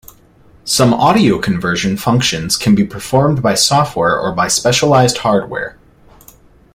Some 0.65 0.95
audio 0.95 1.37
conversion 1.39 1.95
functions 1.95 2.57
can 2.57 2.73
be 2.73 2.83
performed 2.83 3.43
by 3.43 3.53
software 3.53 4.19
or 4.19 4.31
by 4.31 4.47
specialized 4.47 5.19
hardware. 5.19 5.77